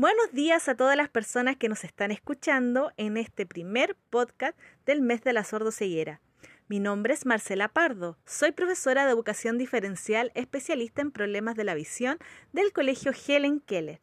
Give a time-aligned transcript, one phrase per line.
[0.00, 4.56] Buenos días a todas las personas que nos están escuchando en este primer podcast
[4.86, 6.20] del mes de la sordoceguera.
[6.68, 11.74] Mi nombre es Marcela Pardo, soy profesora de educación diferencial especialista en problemas de la
[11.74, 12.18] visión
[12.52, 14.00] del Colegio Helen Keller.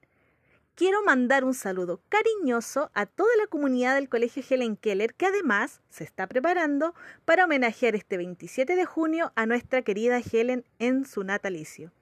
[0.76, 5.80] Quiero mandar un saludo cariñoso a toda la comunidad del Colegio Helen Keller que además
[5.89, 6.93] se está preparando
[7.23, 11.93] para homenajear este 27 de junio a nuestra querida Helen en su natalicio.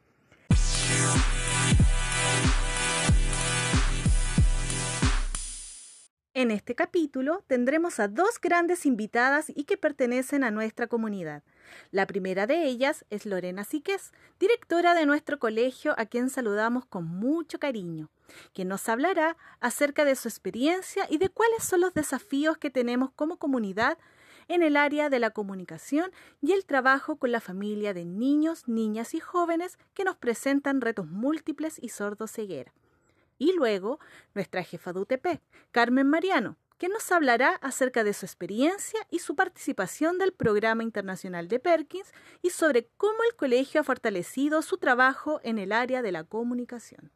[6.35, 11.43] En este capítulo tendremos a dos grandes invitadas y que pertenecen a nuestra comunidad.
[11.91, 17.05] La primera de ellas es Lorena Siquez, directora de nuestro colegio, a quien saludamos con
[17.05, 18.09] mucho cariño,
[18.51, 23.11] quien nos hablará acerca de su experiencia y de cuáles son los desafíos que tenemos
[23.11, 23.99] como comunidad
[24.47, 29.13] en el área de la comunicación y el trabajo con la familia de niños, niñas
[29.13, 32.73] y jóvenes que nos presentan retos múltiples y sordos ceguera
[33.37, 33.99] y luego
[34.33, 35.27] nuestra jefa de UTP,
[35.71, 41.47] Carmen Mariano, que nos hablará acerca de su experiencia y su participación del Programa Internacional
[41.47, 42.11] de Perkins
[42.41, 47.11] y sobre cómo el colegio ha fortalecido su trabajo en el área de la comunicación.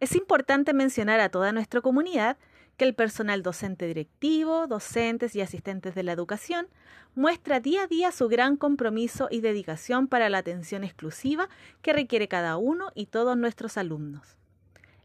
[0.00, 2.36] Es importante mencionar a toda nuestra comunidad
[2.76, 6.68] que el personal docente directivo, docentes y asistentes de la educación
[7.14, 11.48] muestra día a día su gran compromiso y dedicación para la atención exclusiva
[11.82, 14.36] que requiere cada uno y todos nuestros alumnos.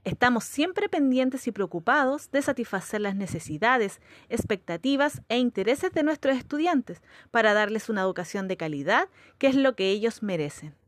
[0.06, 7.02] Estamos siempre pendientes y preocupados de satisfacer las necesidades, expectativas e intereses de nuestros estudiantes
[7.32, 10.79] para darles una educación de calidad que es lo que ellos merecen.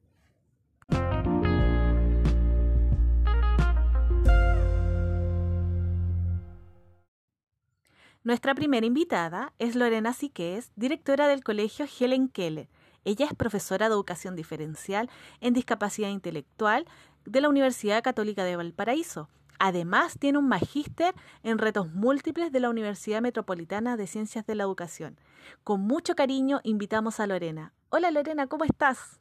[8.23, 12.67] Nuestra primera invitada es Lorena Siquez, directora del Colegio Helen Keller.
[13.03, 16.85] Ella es profesora de educación diferencial en discapacidad intelectual
[17.25, 19.27] de la Universidad Católica de Valparaíso.
[19.57, 24.63] Además, tiene un magíster en retos múltiples de la Universidad Metropolitana de Ciencias de la
[24.65, 25.17] Educación.
[25.63, 27.73] Con mucho cariño invitamos a Lorena.
[27.89, 29.19] Hola Lorena, ¿cómo estás?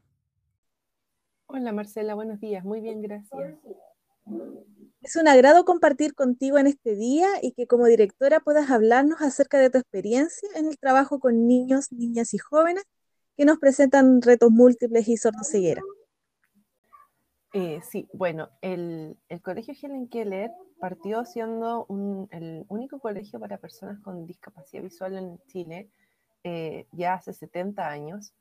[1.47, 2.67] Hola Marcela, buenos días.
[2.67, 3.57] Muy bien, gracias.
[5.03, 9.59] Es un agrado compartir contigo en este día y que como directora puedas hablarnos acerca
[9.59, 12.85] de tu experiencia en el trabajo con niños, niñas y jóvenes
[13.37, 15.81] que nos presentan retos múltiples y sordoceguera.
[17.55, 21.87] Eh, sí, bueno, el, Colegio Helen Keller partió siendo
[22.31, 25.91] el único colegio para personas con discapacidad visual en Chile
[26.45, 28.35] eh, ya hace 70 años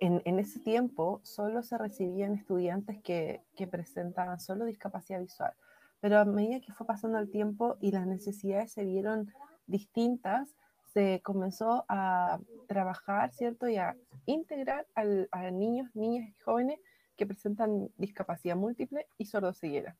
[0.00, 5.52] en, ese tiempo solo se recibían estudiantes que, presentaban solo discapacidad visual,
[6.00, 9.32] pero a medida que fue pasando el tiempo y las necesidades se vieron
[9.66, 10.54] distintas,
[10.92, 12.38] se comenzó a
[12.68, 13.68] trabajar, ¿cierto?
[13.68, 13.96] Y a
[14.26, 16.78] integrar a niños, niñas y jóvenes
[17.16, 19.96] que presentan discapacidad múltiple y sordoceguera.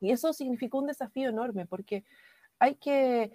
[0.00, 2.04] Y eso significó un desafío enorme porque
[2.58, 3.32] hay que,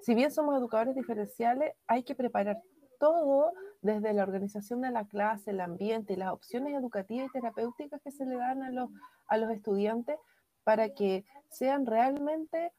[0.00, 2.60] si bien somos educadores diferenciales, hay que preparar
[2.98, 3.52] todo
[3.86, 8.10] desde la organización de la clase, el ambiente y las opciones educativas y terapéuticas que
[8.10, 8.90] se le dan a los,
[9.28, 10.18] a los estudiantes
[10.64, 12.72] para que sean realmente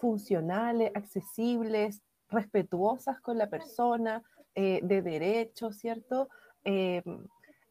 [0.00, 4.22] funcionales, accesibles, respetuosas con la persona,
[4.54, 6.28] eh, de derechos, ¿cierto?
[6.64, 7.02] Eh,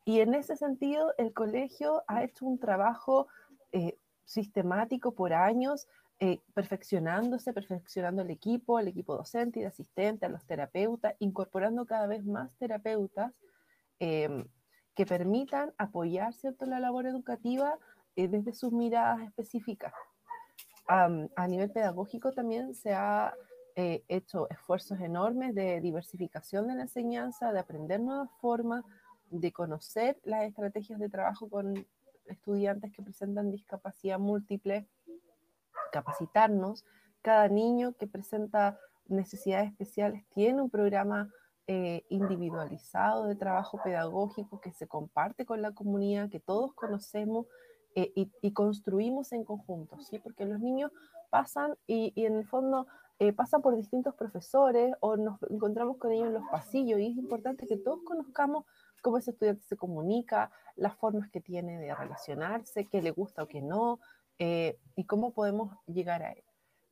[0.04, 3.28] y en ese sentido, el colegio ha hecho un trabajo
[3.72, 5.88] eh, sistemático por años
[6.20, 11.86] eh, perfeccionándose, perfeccionando el equipo, el equipo docente y de asistente, a los terapeutas, incorporando
[11.86, 13.34] cada vez más terapeutas
[14.00, 14.48] em,
[14.96, 16.66] que permitan apoyar ¿cierto?
[16.66, 17.78] la labor educativa
[18.16, 19.94] eh, desde sus miradas específicas.
[20.88, 23.34] a nivel pedagógico también se ha
[23.78, 28.86] eh, hecho esfuerzos enormes de diversificación de la enseñanza, de aprender nuevas formas,
[29.30, 31.86] de conocer las estrategias de trabajo con
[32.28, 34.88] estudiantes que presentan discapacidad múltiple
[35.96, 36.86] capacitarnos.
[37.22, 38.78] Cada niño que presenta
[39.08, 41.32] necesidades especiales tiene un programa
[41.68, 47.48] eh, individualizado de trabajo pedagógico que se comparte con la comunidad, que todos conocemos
[47.96, 50.20] eh, y, construimos en conjunto, ¿sí?
[50.20, 50.92] Porque los niños
[51.30, 52.88] pasan y, en el fondo
[53.20, 57.18] eh, pasan por distintos profesores o nos encontramos con ellos en los pasillos y es
[57.18, 58.66] importante que todos conozcamos
[59.02, 63.48] cómo ese estudiante se comunica, las formas que tiene de relacionarse, qué le gusta o
[63.48, 64.00] qué no,
[64.40, 66.44] eh, y cómo podemos llegar a él.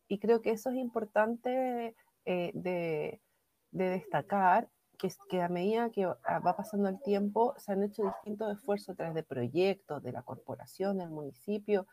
[0.07, 1.95] Y creo que eso es importante
[2.25, 3.19] eh, de,
[3.71, 8.89] destacar, que, que, a medida que va pasando el tiempo se han hecho distintos esfuerzos
[8.89, 11.87] a través de proyectos, de la corporación, del municipio,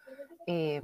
[0.46, 0.82] eh,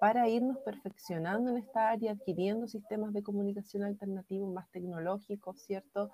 [0.00, 6.10] para irnos perfeccionando en esta área, adquiriendo sistemas de comunicación alternativos más tecnológicos, ¿cierto?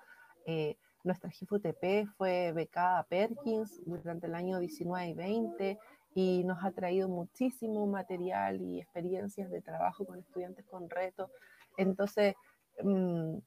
[1.03, 5.79] nuestra GFUTP fue becada Perkins durante el año 19 y 20
[6.13, 11.29] y nos ha traído muchísimo material y experiencias de trabajo con estudiantes con retos.
[11.77, 12.35] Entonces,
[12.83, 13.37] mm,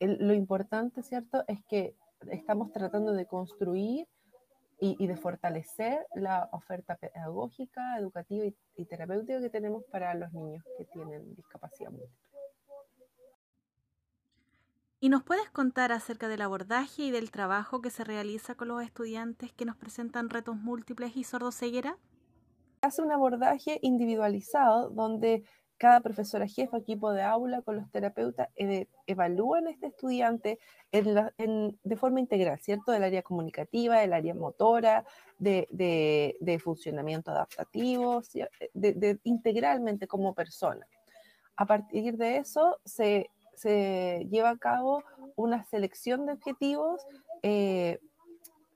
[0.00, 1.94] lo importante, ¿cierto?, es que
[2.30, 4.06] estamos tratando de construir
[4.82, 8.46] y, de fortalecer la oferta pedagógica, educativa
[8.76, 12.29] y, terapéutica que tenemos para los niños que tienen discapacidad múltiple.
[15.02, 18.82] ¿Y nos puedes contar acerca del abordaje y del trabajo que se realiza con los
[18.82, 21.96] estudiantes que nos presentan retos múltiples y sordoceguera?
[22.82, 25.44] Hace un abordaje individualizado donde
[25.78, 28.50] cada profesora jefa, equipo de aula con los terapeutas
[29.06, 30.58] evalúan a este estudiante
[30.92, 32.92] de forma integral, ¿cierto?
[32.92, 35.06] Del área comunicativa, del área motora,
[35.38, 38.20] de, funcionamiento adaptativo,
[38.74, 40.86] de, integralmente como persona.
[41.56, 43.30] A partir de eso se,
[43.68, 45.02] lleva a cabo
[45.36, 47.02] una selección de objetivos
[47.42, 47.98] eh,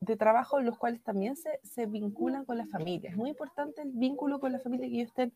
[0.01, 3.11] de trabajo, los cuales también se, se vinculan con la familia.
[3.11, 5.33] Es muy importante el vínculo con la familia, que ellos estén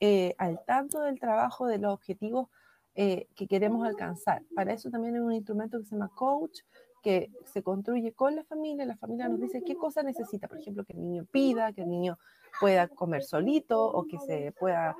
[0.00, 2.48] eh, al tanto del trabajo, de los objetivos
[2.94, 4.42] eh, que queremos alcanzar.
[4.54, 6.60] Para eso también hay un instrumento que se llama coach,
[7.02, 8.84] que se construye con la familia.
[8.84, 11.88] La familia nos dice qué cosa necesita, por ejemplo, que el niño pida, que el
[11.88, 12.18] niño
[12.58, 14.96] pueda comer solito o que se pueda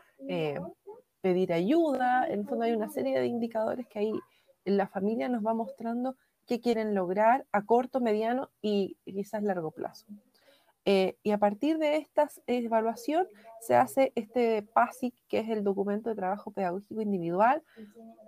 [1.21, 2.27] pedir ayuda.
[2.27, 4.13] En el fondo hay una serie de indicadores que ahí
[4.65, 10.07] la familia nos va mostrando qué quieren lograr a corto, mediano y quizás largo plazo.
[10.87, 13.29] Eh, y a partir de esta evaluación
[13.61, 17.63] se hace este PASIC, que es el documento de trabajo pedagógico individual,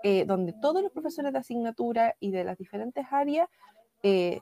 [0.02, 3.48] eh, donde todos los profesores de asignatura y de las diferentes áreas
[4.02, 4.40] eh,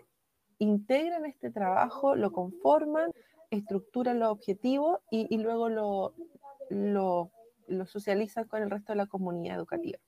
[0.58, 3.12] integran este trabajo, lo conforman,
[3.50, 6.14] estructuran los objetivos y, luego lo,
[6.69, 7.31] lo,
[7.71, 9.99] lo socializan con el resto de la comunidad educativa.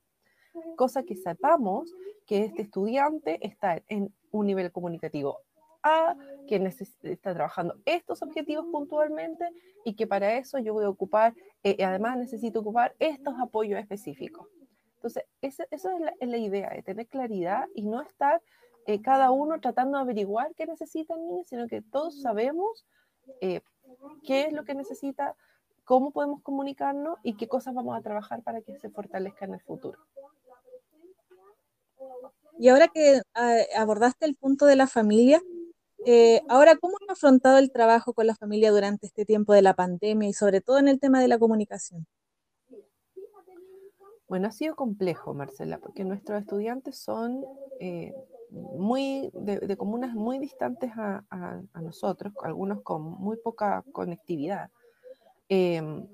[0.77, 1.95] Cosa que sepamos
[2.27, 5.39] que este estudiante está en un nivel comunicativo
[5.83, 6.17] a,
[6.47, 6.57] que
[7.03, 9.49] está trabajando estos objetivos puntualmente
[9.85, 14.47] y que para eso yo voy a ocupar, eh, además necesito ocupar estos apoyos específicos.
[14.97, 15.85] Entonces, esa, es,
[16.21, 18.41] la, idea, de tener claridad y no estar
[18.87, 22.87] eh, cada uno tratando de averiguar qué necesita el niño, sino que todos sabemos
[23.41, 23.63] eh,
[24.25, 25.35] qué es lo que necesita,
[25.85, 29.61] cómo podemos comunicarnos y qué cosas vamos a trabajar para que se fortalezca en el
[29.61, 29.99] futuro.
[32.59, 35.41] Y ahora que ah, abordaste el punto de la familia,
[36.05, 39.75] eh, ahora, ¿cómo han afrontado el trabajo con la familia durante este tiempo de la
[39.75, 42.07] pandemia y sobre todo en el tema de la comunicación?
[44.27, 47.45] Bueno, ha sido complejo, Marcela, porque nuestros estudiantes son
[47.79, 48.13] eh,
[48.51, 51.23] muy de, comunas muy distantes a,
[51.81, 54.71] nosotros, algunos con muy poca conectividad.
[55.55, 56.09] Em,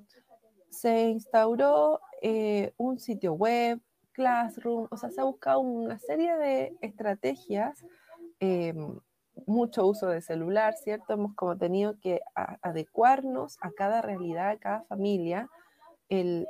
[0.69, 3.81] se instauró eh, un sitio web,
[4.11, 7.85] Classroom, o sea, se ha buscado una serie de estrategias
[8.41, 8.99] em,
[9.47, 11.13] mucho uso de celular, ¿cierto?
[11.13, 15.49] Hemos como tenido que adecuarnos a cada realidad, a cada familia,
[16.09, 16.49] el,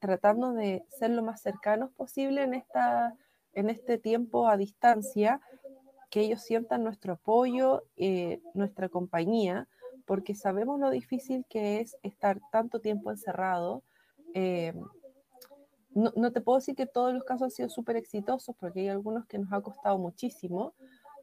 [0.00, 3.14] tratando de ser lo más cercanos posible en, esta,
[3.52, 5.40] en este tiempo a distancia,
[6.10, 9.68] que ellos sientan nuestro apoyo, eh, nuestra compañía,
[10.06, 13.82] porque sabemos lo difícil que es estar tanto tiempo encerrado.
[14.34, 14.74] Eh,
[15.90, 18.88] no, no, te puedo decir que todos los casos han sido súper exitosos, porque hay
[18.88, 20.74] algunos que nos ha costado muchísimo,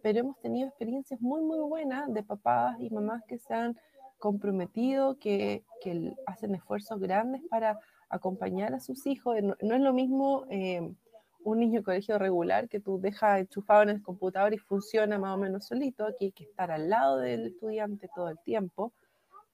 [0.02, 3.78] pero hemos tenido experiencias muy, muy buenas de papás y mamás que se han
[4.18, 7.80] comprometido, que, que hacen esfuerzos grandes para
[8.10, 9.36] acompañar a sus hijos.
[9.42, 10.94] No, es lo mismo eh,
[11.44, 15.36] un niño de colegio regular que tú dejas enchufado en el computador y funciona más
[15.36, 16.06] o menos solito.
[16.06, 18.94] Aquí hay que estar al lado del estudiante todo el tiempo.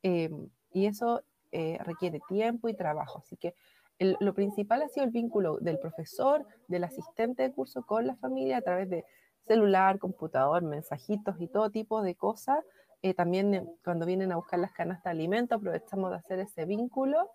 [0.03, 0.29] Eh,
[0.73, 3.19] y eso eh, requiere tiempo y trabajo.
[3.19, 3.55] Así que
[3.99, 8.57] lo principal ha sido el vínculo del profesor, del asistente de curso con la familia
[8.57, 9.05] a través de
[9.47, 12.63] celular, computador, mensajitos y todo tipo de cosas.
[13.01, 16.65] Eh, también eh, cuando vienen a buscar las canastas de alimento, aprovechamos de hacer ese
[16.65, 17.29] vínculo.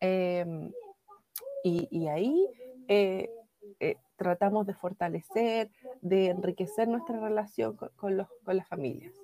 [0.00, 0.72] Em,
[1.62, 2.46] y, ahí
[2.88, 3.28] eh,
[4.16, 9.14] tratamos de fortalecer, de enriquecer nuestra relación con, los, con las familias.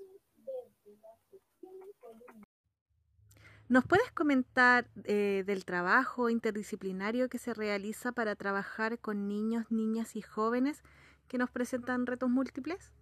[3.68, 10.22] ¿Nos puedes comentar del trabajo interdisciplinario que se realiza para trabajar con niños, niñas y
[10.22, 10.84] jóvenes
[11.26, 12.92] que nos presentan retos múltiples?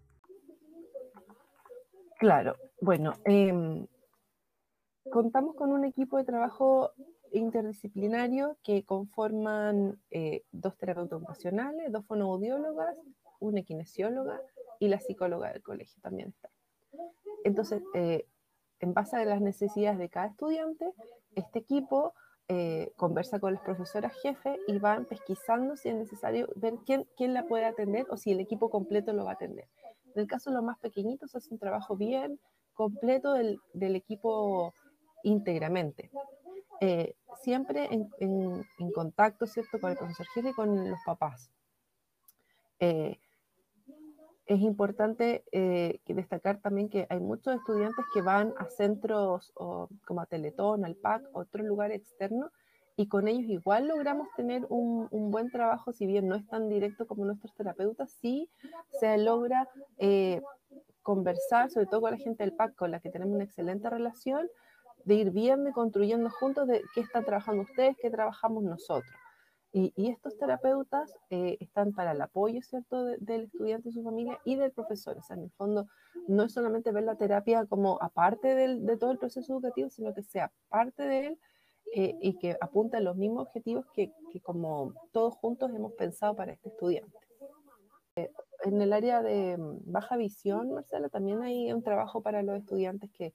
[2.18, 3.86] Claro, bueno, em,
[5.10, 6.92] contamos con un equipo de trabajo
[7.34, 12.96] interdisciplinario que conforman eh, dos terapeutas ocupacionales, dos fonoaudiólogas,
[13.40, 14.40] una kinesióloga
[14.78, 16.50] y la psicóloga del colegio también está.
[17.44, 18.26] Entonces, eh,
[18.80, 20.92] en base a las necesidades de cada estudiante,
[21.34, 22.14] este equipo
[22.48, 27.32] eh, conversa con las profesoras jefe y van pesquisando si es necesario ver quién, quién
[27.34, 29.68] la puede atender o si el equipo completo lo va a atender.
[30.14, 32.38] En el caso de los más pequeñitos, hace un trabajo bien
[32.74, 34.74] completo del, del equipo
[35.22, 36.10] íntegramente.
[36.86, 41.50] Eh, siempre en, contacto, ¿cierto?, con el profesor jefe y con los papás.
[42.78, 43.18] Eh,
[44.44, 50.26] es importante eh, destacar también que hay muchos estudiantes que van a centros como a
[50.26, 52.52] Teletón, al PAC, otros lugares externos,
[52.96, 57.06] y con ellos igual logramos tener un, buen trabajo, si bien no es tan directo
[57.06, 58.50] como nuestros terapeutas, sí
[59.00, 60.42] se logra eh,
[61.02, 64.48] conversar, sobre todo con la gente del PAC, con la que tenemos una excelente relación,
[65.04, 69.12] de ir viendo y construyendo juntos de qué están trabajando ustedes, qué trabajamos nosotros.
[69.76, 74.54] Y, estos terapeutas eh, están para el apoyo, ¿cierto?, del estudiante y su familia y
[74.54, 75.18] del profesor.
[75.18, 75.88] O sea, en el fondo,
[76.28, 80.14] no es solamente ver la terapia como aparte del, de todo el proceso educativo, sino
[80.14, 81.38] que sea parte de él
[81.92, 86.36] eh, y que apunta a los mismos objetivos que, que, como todos juntos hemos pensado
[86.36, 87.18] para este estudiante.
[88.14, 88.30] Eh,
[88.62, 93.10] en el área de mm, baja visión, Marcela, también hay un trabajo para los estudiantes
[93.10, 93.34] que,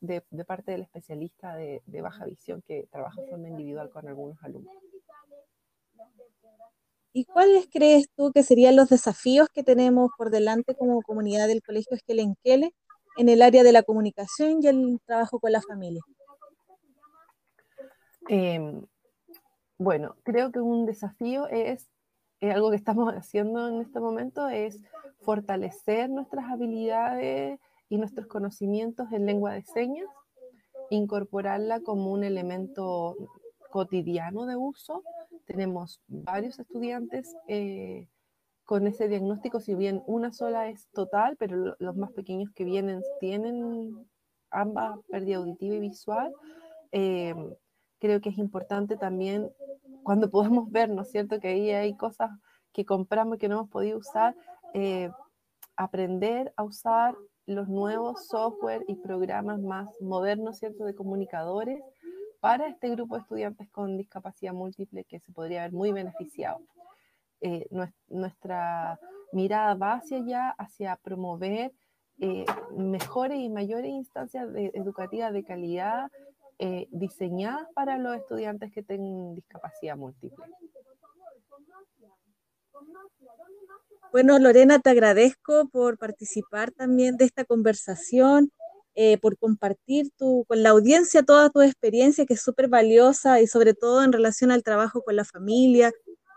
[0.00, 4.08] de, de parte del especialista de, de baja visión, que trabaja de forma individual con
[4.08, 4.74] algunos alumnos.
[7.14, 11.62] ¿Y cuáles crees tú que serían los desafíos que tenemos por delante como comunidad del
[11.62, 12.74] Colegio Esquelenquele
[13.18, 16.00] en el área de la comunicación y el trabajo con la familia?
[18.28, 18.86] Em,
[19.78, 21.90] bueno, creo que un desafío es,
[22.40, 24.82] algo que estamos haciendo en este momento, es
[25.20, 27.60] fortalecer nuestras habilidades
[27.92, 30.08] y nuestros conocimientos en lengua de señas,
[30.88, 33.16] incorporarla como un elemento
[33.70, 35.02] cotidiano de uso
[35.44, 38.08] tenemos varios estudiantes eh,
[38.64, 43.02] con ese diagnóstico, si bien una sola es total, pero los más pequeños que vienen
[43.20, 44.06] tienen
[44.50, 46.32] ambas pérdida auditiva y visual.
[46.92, 47.34] Eh,
[47.98, 49.50] creo que es importante también
[50.02, 52.30] cuando podemos ver, ¿no es cierto?, que ahí hay cosas
[52.72, 54.34] que compramos que no hemos podido usar,
[54.74, 55.10] eh,
[55.76, 57.14] aprender a usar
[57.46, 61.82] los nuevos software y programas más modernos, de comunicadores
[62.40, 66.60] para este grupo de estudiantes con discapacidad múltiple que se podría ver muy beneficiado.
[67.40, 67.68] Eh,
[68.08, 68.98] nuestra
[69.32, 71.72] mirada va hacia allá, hacia promover
[72.20, 72.44] eh,
[72.76, 76.10] mejores y mayores instancias educativas de calidad
[76.58, 80.44] eh, diseñadas para los estudiantes que tengan discapacidad múltiple.
[84.12, 88.50] Bueno, Lorena, te agradezco por participar también de esta conversación
[88.94, 93.72] eh, por compartir con la audiencia toda tu experiencia, que es súper valiosa y sobre
[93.72, 95.92] todo en relación al trabajo con la familia,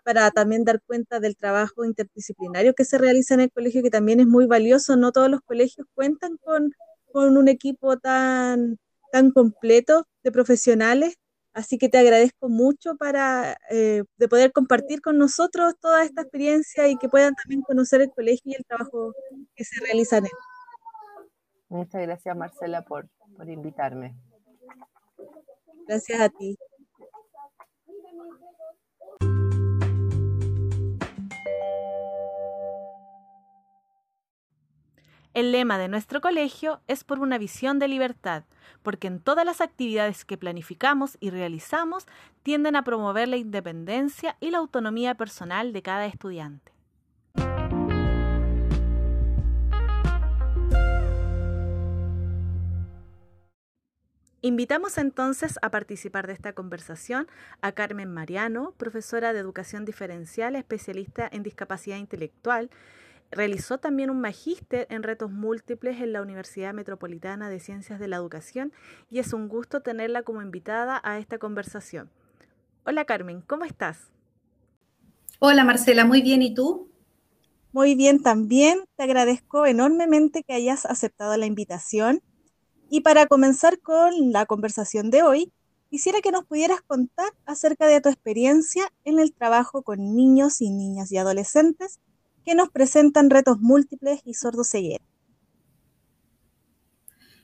[0.06, 4.22] para también dar cuenta del trabajo interdisciplinario que se realiza en el colegio, que también
[4.22, 4.96] es muy valioso.
[4.96, 6.72] No todos los colegios cuentan con,
[7.12, 8.78] con un equipo tan,
[9.12, 11.16] tan completo de profesionales.
[11.55, 16.89] Así que te agradezco mucho para eh, de poder compartir con nosotros toda esta experiencia
[16.89, 19.13] y que puedan también conocer el colegio y el trabajo
[19.55, 20.31] que se realiza en él.
[21.69, 23.07] Muchas gracias, Marcela, por,
[23.38, 24.17] por invitarme.
[25.88, 26.57] Gracias a ti.
[35.36, 38.46] El lema de nuestro colegio es por una visión de libertad,
[38.84, 42.08] porque en todas las actividades que planificamos y realizamos
[42.42, 46.72] tienden a promover la independencia y la autonomía personal de cada estudiante.
[54.39, 57.27] Invitamos entonces a participar de esta conversación
[57.60, 62.70] a Carmen Mariano, profesora de educación diferencial, especialista en discapacidad intelectual.
[63.32, 68.17] Realizó también un magíster en retos múltiples en la Universidad Metropolitana de Ciencias de la
[68.17, 68.72] Educación
[69.10, 72.10] y es un gusto tenerla como invitada a esta conversación.
[72.86, 74.12] Hola Carmen, ¿cómo estás?
[75.39, 76.89] Hola Marcela, muy bien, ¿y tú?
[77.74, 82.22] Muy bien también, te agradezco enormemente que hayas aceptado la invitación
[82.89, 85.51] y para comenzar con la conversación de hoy,
[85.89, 90.70] quisiera que nos pudieras contar acerca de tu experiencia en el trabajo con niños y
[90.70, 92.00] niñas y adolescentes
[92.46, 95.04] que nos presentan retos múltiples y sordoceguera.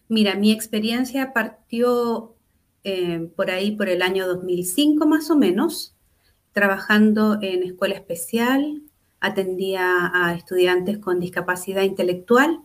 [0.08, 2.36] Mira, mi experiencia partió
[2.84, 5.96] eh, por ahí, por el año 2005 más o menos,
[6.52, 8.84] trabajando en escuela especial,
[9.20, 12.62] atendía a estudiantes con discapacidad intelectual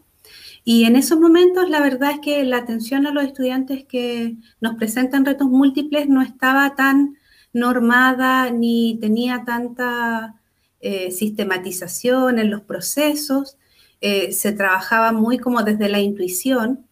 [0.64, 4.74] y en esos momentos la verdad es que la atención a los estudiantes que nos
[4.74, 7.16] presentan retos múltiples no estaba tan
[7.52, 10.40] normada ni tenía tanta
[10.80, 13.56] eh, sistematización en los procesos,
[14.00, 16.86] eh, se trabajaba muy como desde la intuición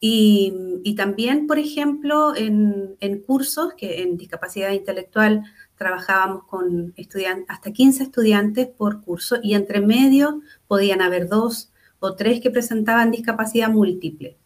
[0.00, 2.96] Y, también, por ejemplo, en,
[3.26, 5.42] cursos, que en discapacidad intelectual
[5.76, 6.94] trabajábamos con
[7.48, 13.10] hasta 15 estudiantes por curso y entre medio podían haber dos o tres que presentaban
[13.10, 14.36] discapacidad múltiple.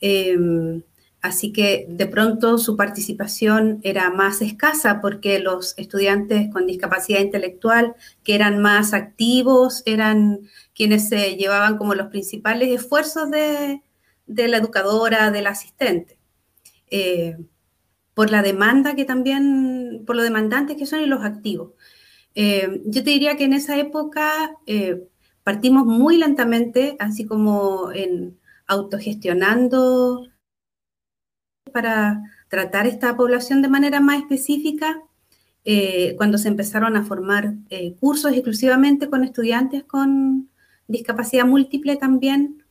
[0.00, 0.82] Em,
[1.26, 7.94] así que de pronto su participación era más escasa porque los estudiantes con discapacidad intelectual
[8.22, 10.40] que eran más activos eran
[10.74, 13.82] quienes se llevaban como los principales esfuerzos de,
[14.26, 16.18] la educadora, del asistente.
[16.90, 17.36] Eh,
[18.14, 21.72] por la demanda que también, por lo demandantes que son y los activos.
[22.34, 25.06] Eh, yo te diría que en esa época eh,
[25.42, 30.28] partimos muy lentamente, así como en autogestionando
[31.76, 34.98] para tratar esta población de manera más específica,
[35.66, 37.52] eh, cuando se empezaron a formar
[38.00, 40.48] cursos exclusivamente con estudiantes con
[40.88, 42.62] discapacidad múltiple también,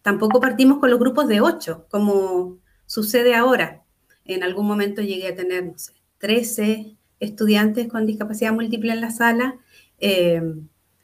[0.00, 2.56] tampoco partimos con los grupos de ocho, como
[2.86, 3.82] sucede ahora
[4.24, 9.10] en algún momento llegué a tener, no sé, 13 estudiantes con discapacidad múltiple en la
[9.10, 9.56] sala.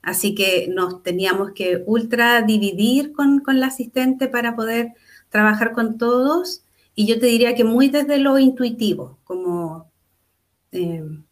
[0.09, 4.95] Así que nos teníamos que ultra dividir con la asistente para poder
[5.29, 6.63] trabajar con todos.
[6.99, 9.91] Y yo te diría que muy desde lo intuitivo, como
[10.73, 11.25] em,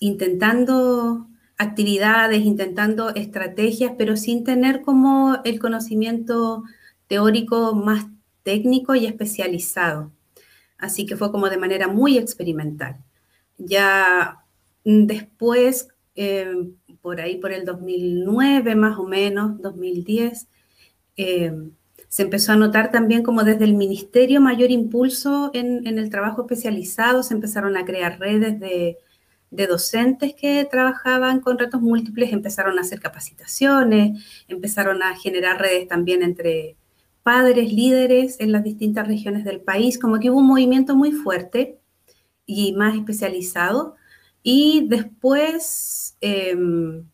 [0.00, 6.64] intentando actividades, intentando estrategias, pero sin tener como el conocimiento
[7.06, 8.06] teórico más
[8.42, 10.10] técnico y especializado
[10.80, 12.96] así que fue como de manera muy experimental.
[13.58, 14.44] Ya
[14.84, 20.48] después, eh, por ahí por el 2009 más o menos, 2010,
[21.16, 21.52] eh,
[22.10, 27.22] se empezó a notar también como desde el ministerio mayor impulso en, el trabajo especializado,
[27.22, 28.98] se empezaron a crear redes de,
[29.52, 36.24] docentes que trabajaban con retos múltiples, empezaron a hacer capacitaciones, empezaron a generar redes también
[36.24, 36.76] entre
[37.22, 41.78] padres líderes en las distintas regiones del país, como que hubo un movimiento muy fuerte
[42.44, 43.94] y más especializado.
[44.42, 47.04] Y después, em,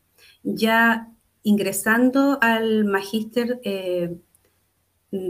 [0.42, 4.16] ya ingresando al magíster eh,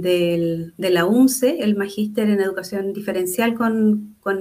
[0.01, 4.41] de la UNCE, el magíster en educación diferencial con, con,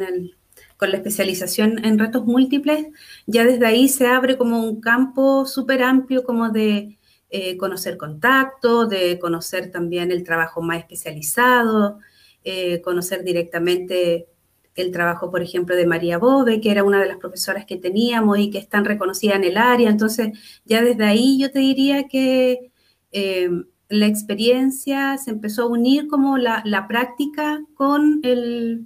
[0.78, 2.88] con la especialización en retos múltiples,
[3.26, 6.98] ya desde ahí se abre como un campo súper amplio como de
[7.30, 12.00] eh, conocer contacto, de conocer también el trabajo más especializado,
[12.44, 14.28] eh, conocer directamente
[14.76, 18.40] el trabajo, por ejemplo, de María Bove, que era una de las profesoras que teníamos
[18.40, 19.90] y que es tan reconocida en el área.
[19.90, 22.72] Entonces, ya desde ahí yo te diría que
[23.12, 23.50] eh,
[23.90, 28.86] la experiencia se empezó a unir como la, práctica con el,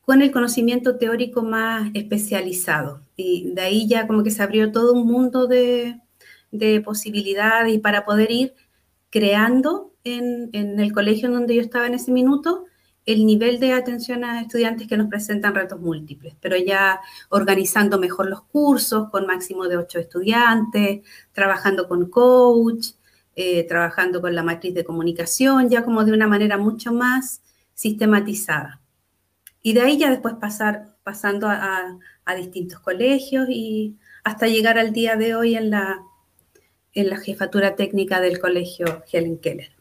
[0.00, 3.02] con el conocimiento teórico más especializado.
[3.16, 6.00] Y de ahí ya como que se abrió todo un mundo de,
[6.50, 8.54] de posibilidades y para poder ir
[9.10, 12.64] creando en, el colegio en donde yo estaba en ese minuto
[13.06, 18.30] el nivel de atención a estudiantes que nos presentan retos múltiples, pero ya organizando mejor
[18.30, 22.92] los cursos con máximo de ocho estudiantes, trabajando con coach,
[23.36, 27.42] eh, trabajando con la matriz de comunicación, ya como de una manera mucho más
[27.74, 28.80] sistematizada.
[29.62, 34.92] Y de ahí ya después pasar, pasando a, a distintos colegios y hasta llegar al
[34.92, 36.00] día de hoy en la
[36.94, 39.72] en la jefatura técnica del colegio Helen Keller.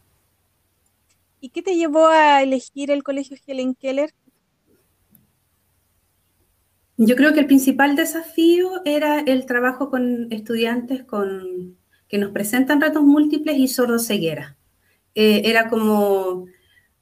[1.39, 4.13] ¿Y qué te llevó a elegir el colegio Helen Keller?
[6.97, 11.77] Yo creo que el principal desafío era el trabajo con estudiantes con,
[12.13, 14.55] que nos presentan retos múltiples y sordoceguera.
[15.15, 16.45] Eh, era como,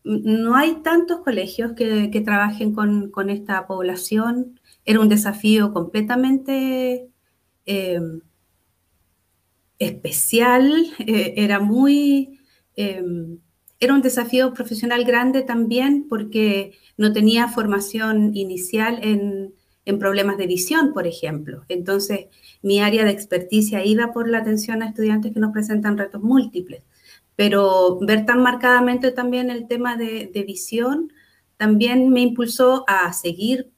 [0.06, 4.58] no hay tantos colegios que, trabajen con, esta población.
[4.86, 7.10] Era un desafío completamente
[7.66, 8.00] eh,
[9.80, 12.40] especial, eh, era muy,
[12.78, 13.40] em,
[13.82, 19.54] era un desafío profesional grande también porque no tenía formación inicial en,
[19.98, 21.66] problemas de visión, por ejemplo.
[21.70, 22.28] Entonces,
[22.62, 26.84] mi área de experticia iba por la atención a estudiantes que nos presentan retos múltiples.
[27.36, 31.12] Pero ver tan marcadamente también el tema de, visión
[31.58, 33.72] también me impulsó a seguir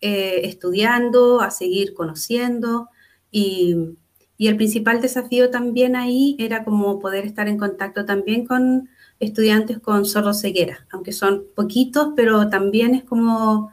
[0.00, 2.88] eh, estudiando, a seguir conociendo
[3.30, 3.96] y,
[4.36, 8.88] y el principal desafío también ahí era como poder estar en contacto también con
[9.20, 13.72] estudiantes con ceguera, aunque son poquitos, pero también es como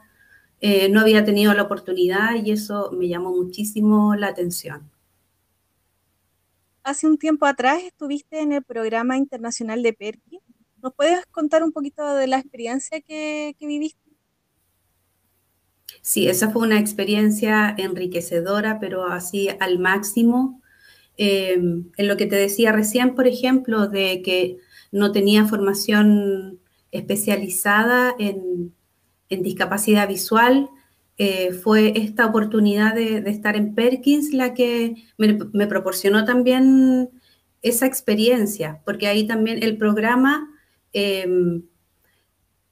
[0.60, 4.90] eh, no había tenido la oportunidad y eso me llamó muchísimo la atención.
[6.82, 10.40] Hace un tiempo atrás estuviste en el programa internacional de Perky.
[10.82, 14.00] ¿Nos puedes contar un poquito de la experiencia que, que viviste?
[16.02, 20.62] Sí, esa fue una experiencia enriquecedora, pero así al máximo.
[21.16, 24.58] Em, en lo que te decía recién, por ejemplo, de que
[24.90, 26.60] no tenía formación
[26.92, 28.74] especializada en,
[29.30, 30.68] discapacidad visual.
[31.16, 37.10] Eh, fue esta oportunidad de, estar en Perkins la que me, proporcionó también
[37.62, 40.48] esa experiencia, porque ahí también el programa
[40.94, 41.62] em,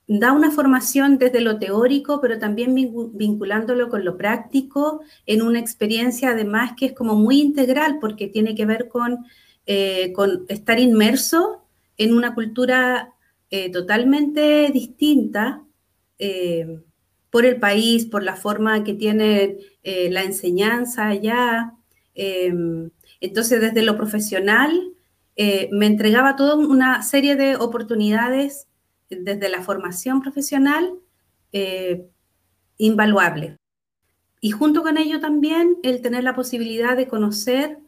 [0.07, 6.31] da una formación desde lo teórico, pero también vinculándolo con lo práctico, en una experiencia
[6.31, 9.27] además que es como muy integral, porque tiene que ver con,
[9.67, 11.67] eh, con estar inmerso
[11.99, 13.13] en una cultura
[13.51, 15.63] eh, totalmente distinta
[16.19, 16.81] eh,
[17.31, 21.75] por el país, por la forma que tiene la enseñanza allá.
[22.15, 24.93] entonces, desde lo profesional,
[25.37, 28.69] me entregaba toda una serie de oportunidades
[29.11, 30.95] desde la formación profesional
[31.53, 32.07] eh,
[32.77, 33.57] invaluable.
[34.41, 37.79] Y junto con ello también el tener la posibilidad de conocer,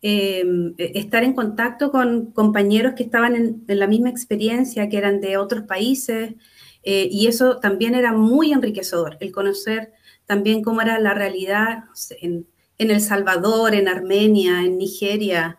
[0.00, 0.44] eh,
[0.78, 5.64] estar en contacto con compañeros que estaban en, la misma experiencia, que eran de otros
[5.64, 6.34] países,
[6.82, 9.92] eh, y eso también era muy enriquecedor, el conocer
[10.26, 11.84] también cómo era la realidad
[12.20, 12.46] en,
[12.78, 15.58] El Salvador, en Armenia, en Nigeria.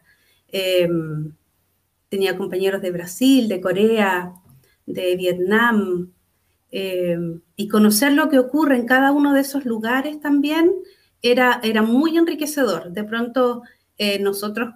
[2.09, 4.33] tenía compañeros de Brasil, de Corea,
[4.85, 6.13] de Vietnam,
[6.75, 7.19] eh,
[7.55, 10.73] y conocer lo que ocurre en cada uno de esos lugares también
[11.21, 12.91] era, era muy enriquecedor.
[12.91, 13.61] De pronto
[13.99, 14.73] eh, nosotros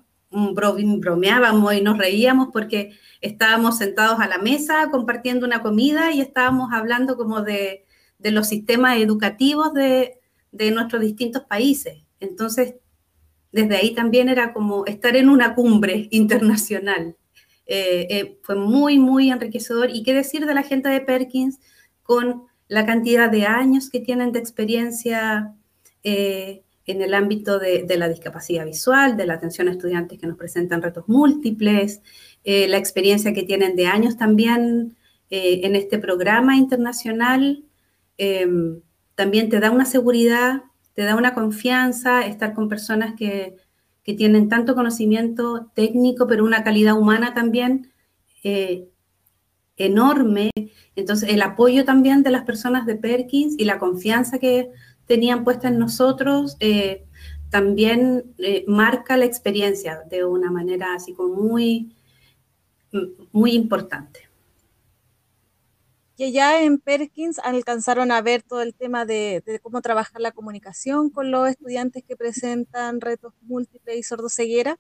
[0.53, 6.71] bromeábamos y nos reíamos porque estábamos sentados a la mesa compartiendo una comida y estábamos
[6.71, 7.85] hablando como de,
[8.19, 10.19] los sistemas educativos de,
[10.71, 12.03] nuestros distintos países.
[12.19, 12.75] Entonces,
[13.51, 17.15] desde ahí también era como estar en una cumbre internacional.
[17.65, 19.89] Eh, eh, fue muy, muy enriquecedor.
[19.91, 21.59] Y qué decir de la gente de Perkins
[22.03, 25.53] con la cantidad de años que tienen de experiencia
[26.03, 30.37] eh, en el ámbito de, la discapacidad visual, de la atención a estudiantes que nos
[30.37, 32.01] presentan retos múltiples,
[32.43, 34.95] la experiencia que tienen de años también
[35.29, 37.65] en este programa internacional,
[38.17, 38.81] em,
[39.15, 43.57] también te da una seguridad, te da una confianza estar con personas que
[44.07, 47.91] que tienen tanto conocimiento técnico, pero una calidad humana también
[48.41, 48.87] eh,
[49.75, 50.49] enorme.
[50.95, 54.71] Entonces, el apoyo también de las personas de Perkins y la confianza que
[55.07, 57.05] tenían puesta en nosotros eh,
[57.49, 61.95] también eh, marca la experiencia de una manera así como muy,
[63.31, 64.27] muy importante.
[66.19, 71.11] Y allá en Perkins alcanzaron a ver todo el tema de, cómo trabajar la comunicación
[71.11, 74.79] con los estudiantes que presentan retos múltiples y sordoceguera.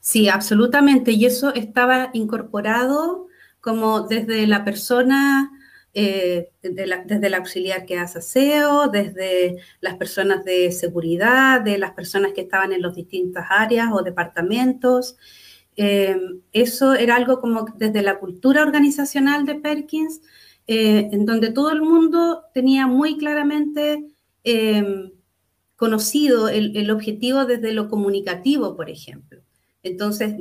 [0.00, 1.12] Sí, absolutamente.
[1.12, 3.26] Y eso estaba incorporado
[3.60, 5.50] como desde la persona,
[5.94, 12.32] eh, desde el auxiliar que hace aseo, desde las personas de seguridad, de las personas
[12.32, 15.16] que estaban en las distintas áreas o departamentos.
[15.76, 16.16] Eh,
[16.52, 20.22] eso era algo como desde la cultura organizacional de Perkins,
[20.66, 24.06] eh, en donde todo el mundo tenía muy claramente
[24.44, 25.12] em,
[25.76, 29.42] conocido el, objetivo desde lo comunicativo, por ejemplo.
[29.82, 30.34] Entonces,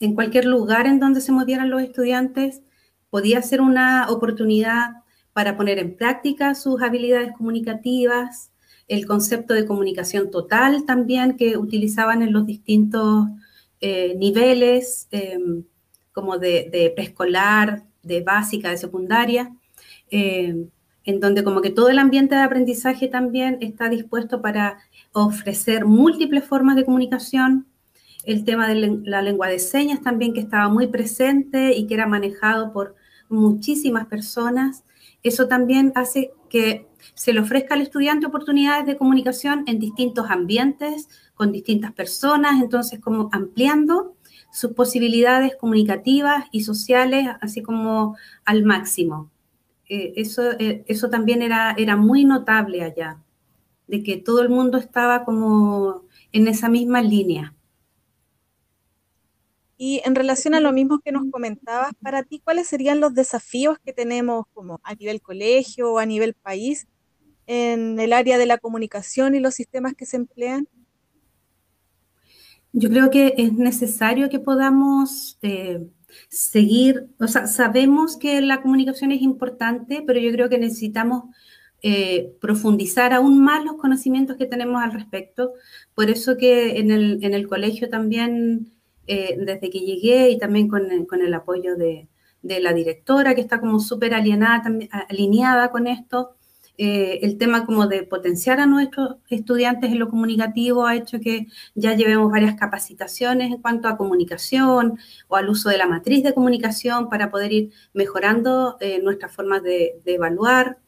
[0.00, 2.62] en cualquier lugar en donde se movieran los estudiantes,
[3.14, 8.50] podía ser una oportunidad para poner en práctica sus habilidades comunicativas,
[8.88, 13.28] el concepto de comunicación total también que utilizaban en los distintos
[13.80, 15.62] eh, niveles em,
[16.10, 19.54] como de, preescolar, de básica, de secundaria,
[20.10, 20.70] em,
[21.04, 24.78] en donde como que todo el ambiente de aprendizaje también está dispuesto para
[25.12, 27.68] ofrecer múltiples formas de comunicación.
[28.24, 32.08] El tema de la lengua de señas también que estaba muy presente y que era
[32.08, 32.96] manejado por
[33.28, 34.84] muchísimas personas.
[35.22, 41.08] Eso también hace que se le ofrezca al estudiante oportunidades de comunicación en distintos ambientes,
[41.34, 44.14] con distintas personas, entonces como ampliando
[44.52, 49.30] sus posibilidades comunicativas y sociales, así como al máximo.
[49.88, 53.18] Eh, eso, eh, eso también era, era muy notable allá,
[53.88, 57.54] de que todo el mundo estaba como en esa misma línea.
[59.76, 63.78] Y en relación a lo mismo que nos comentabas, para ti, ¿cuáles serían los desafíos
[63.84, 66.86] que tenemos como a nivel colegio o a nivel país
[67.46, 70.68] en el área de la comunicación y los sistemas que se emplean?
[72.72, 75.86] Yo creo que es necesario que podamos eh,
[76.28, 81.24] seguir, o sea, sabemos que la comunicación es importante, pero yo creo que necesitamos
[81.86, 85.52] eh, profundizar aún más los conocimientos que tenemos al respecto.
[85.94, 88.72] Por eso que en el, colegio también,
[89.06, 92.08] eh, desde que llegué y también con, el apoyo de,
[92.42, 96.34] la directora, que está como súper alineada con esto,
[96.76, 101.46] Eh, el tema como de potenciar a nuestros estudiantes en lo comunicativo ha hecho que
[101.76, 106.34] ya llevemos varias capacitaciones en cuanto a comunicación o al uso de la matriz de
[106.34, 110.78] comunicación para poder ir mejorando eh, nuestras formas de, evaluar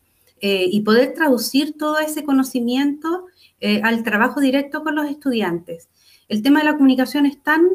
[0.40, 3.26] eh, y poder traducir todo ese conocimiento
[3.82, 5.88] al trabajo directo con los estudiantes.
[6.28, 7.66] El tema de la comunicación es tan,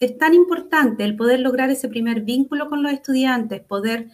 [0.00, 4.08] es tan importante, el poder lograr ese primer vínculo con los estudiantes, poder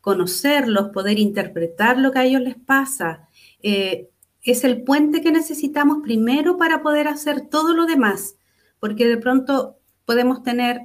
[0.00, 3.28] conocerlos, poder interpretar lo que a ellos les pasa.
[3.62, 4.08] Eh,
[4.42, 8.36] es el puente que necesitamos primero para poder hacer todo lo demás,
[8.80, 10.80] porque de pronto podemos tener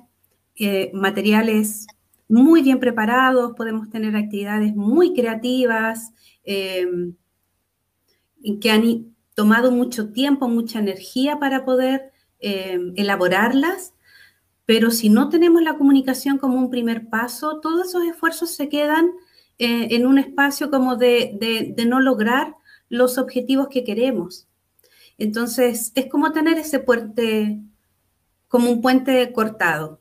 [0.55, 1.87] eh, materiales
[2.27, 6.11] muy bien preparados, podemos tener actividades muy creativas
[6.43, 6.85] eh,
[8.59, 12.11] que han tomado mucho tiempo, mucha energía para poder
[12.43, 13.93] elaborarlas,
[14.65, 19.11] pero si no tenemos la comunicación como un primer paso, todos esos esfuerzos se quedan
[19.59, 22.55] eh, en un espacio como de, no lograr
[22.89, 24.47] los objetivos que queremos.
[25.17, 27.59] Entonces, es como tener ese puente,
[28.47, 29.99] como un puente cortado.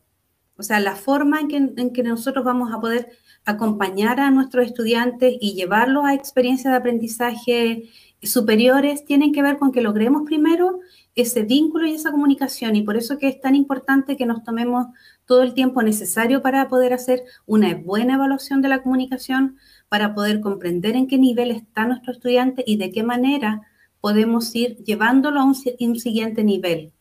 [0.57, 3.11] O sea, la forma en que, en que nosotros vamos a poder
[3.45, 7.91] acompañar a nuestros estudiantes y llevarlos a experiencias de aprendizaje
[8.23, 10.81] superiores tienen que ver con que logremos primero
[11.15, 12.77] ese vínculo y esa comunicación.
[12.77, 14.87] Y por eso que es tan importante que nos tomemos
[15.25, 19.57] todo el tiempo necesario para poder hacer una buena evaluación de la comunicación,
[19.89, 23.63] para poder comprender en qué nivel está nuestro estudiante y de qué manera
[24.01, 26.93] podemos ir llevándolo a un, siguiente nivel.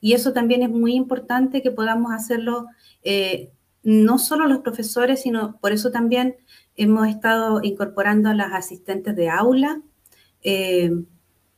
[0.00, 2.66] Y eso también es muy importante que podamos hacerlo
[3.02, 3.50] eh,
[3.82, 6.36] no solo los profesores, sino por eso también
[6.76, 9.82] hemos estado incorporando a las asistentes de aula.
[10.44, 10.90] Eh,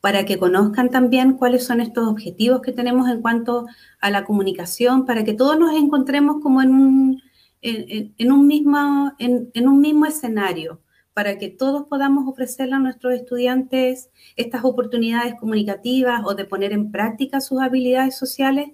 [0.06, 3.66] para que conozcan también cuáles son estos objetivos que tenemos en cuanto
[4.00, 7.22] a la comunicación, para que todos nos encontremos como en un,
[7.60, 10.80] en, un, mismo, en, un mismo escenario,
[11.12, 16.92] para que todos podamos ofrecerle a nuestros estudiantes estas oportunidades comunicativas o de poner en
[16.92, 18.68] práctica sus habilidades sociales,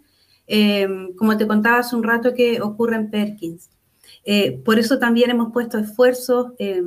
[0.47, 3.71] eh, como te contaba hace un rato que ocurre en Perkins.
[4.25, 6.83] Eh, por eso también hemos puesto esfuerzos eh,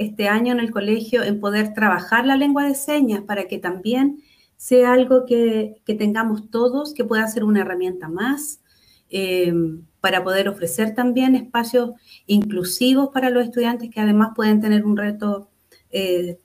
[0.00, 4.22] este año en el colegio en poder trabajar la lengua de señas para que también
[4.56, 8.62] sea algo que, tengamos todos, que pueda ser una herramienta más,
[9.10, 9.52] eh,
[10.00, 11.90] para poder ofrecer también espacios
[12.26, 15.50] inclusivos para los estudiantes que además pueden tener un reto,
[15.90, 16.38] eh,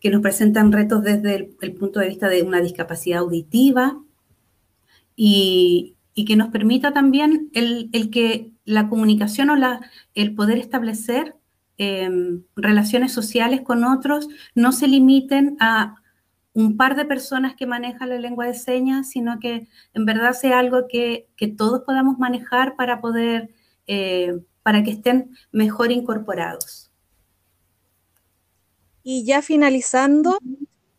[0.00, 4.02] que nos presentan retos desde el, punto de vista de una discapacidad auditiva
[5.14, 5.94] y,
[6.26, 11.36] que nos permita también el, el, que la comunicación o la, el poder establecer
[11.78, 15.96] Em, relaciones sociales con otros no se limiten a
[16.52, 20.58] un par de personas que manejan la lengua de señas, sino que en verdad sea
[20.58, 23.50] algo que, todos podamos manejar para poder,
[23.86, 26.90] eh, para que estén mejor incorporados.
[29.02, 30.38] Y ya finalizando,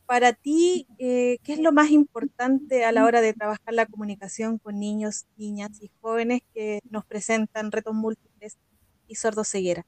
[0.06, 4.58] para ti, eh, ¿qué es lo más importante a la hora de trabajar la comunicación
[4.58, 8.58] con niños, niñas y jóvenes que nos presentan retos múltiples
[9.08, 9.86] y sordoceguera?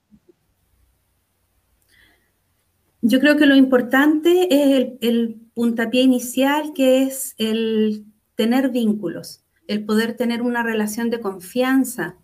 [3.08, 9.86] Yo creo que lo importante es el, puntapié inicial, que es el tener vínculos, el
[9.86, 12.18] poder tener una relación de confianza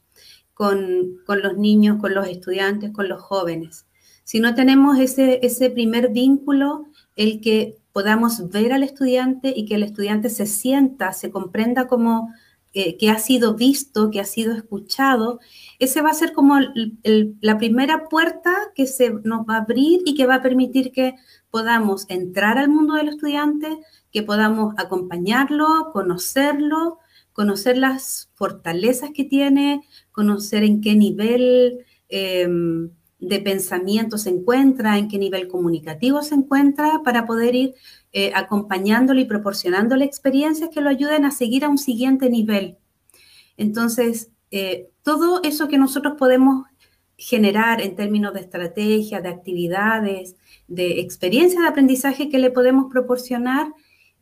[0.55, 3.85] con, los niños, con los estudiantes, con los jóvenes.
[4.23, 9.75] Si no tenemos ese, ese primer vínculo, el que podamos ver al estudiante y que
[9.75, 12.33] el estudiante se sienta, se comprenda como
[12.73, 15.39] que ha sido visto, que ha sido escuchado
[15.81, 16.59] ese va a ser como
[17.41, 21.15] la primera puerta que se nos va a abrir y que va a permitir que
[21.49, 23.79] podamos entrar al mundo del estudiante,
[24.11, 26.99] que podamos acompañarlo, conocerlo,
[27.33, 29.81] conocer las fortalezas que tiene,
[30.11, 31.79] conocer en qué nivel
[32.09, 37.73] em, de pensamiento se encuentra, en qué nivel comunicativo se encuentra, para poder ir
[38.13, 42.77] eh, acompañándolo y proporcionándole experiencias que lo ayuden a seguir a un siguiente nivel.
[43.57, 46.65] Entonces, eh, todo eso que nosotros podemos
[47.17, 50.35] generar en términos de estrategia, de actividades,
[50.67, 53.67] de experiencia de aprendizaje que le podemos proporcionar,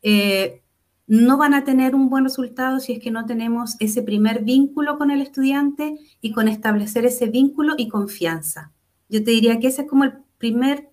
[0.03, 0.61] eh,
[1.07, 4.97] no van a tener un buen resultado si es que no tenemos ese primer vínculo
[4.97, 8.71] con el estudiante y con establecer ese vínculo y confianza.
[9.09, 10.88] Yo te diría que ese es como el primer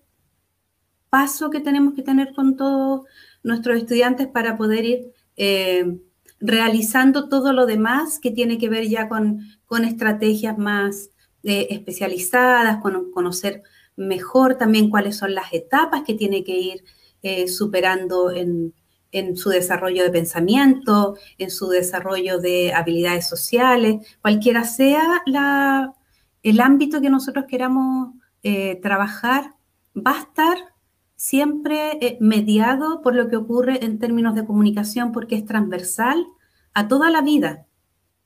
[1.09, 3.01] paso que tenemos que tener con todos
[3.43, 5.97] nuestros estudiantes para poder ir eh,
[6.39, 9.41] realizando todo lo demás que tiene que ver ya con,
[9.83, 11.09] estrategias más
[11.43, 13.63] eh, especializadas, con conocer
[13.95, 16.83] mejor también cuáles son las etapas que tiene que ir
[17.23, 18.73] eh, superando en,
[19.35, 25.95] su desarrollo de pensamiento, en su desarrollo de habilidades sociales, cualquiera sea la,
[26.43, 28.13] el ámbito que nosotros queramos
[28.79, 29.55] trabajar,
[29.95, 30.57] va a estar
[31.17, 36.25] siempre eh, mediado por lo que ocurre en términos de comunicación porque es transversal
[36.73, 37.65] a toda la vida,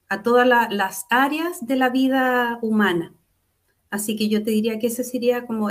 [0.10, 3.16] a todas las áreas de la vida humana.
[3.90, 5.70] Así que yo te diría que ese sería como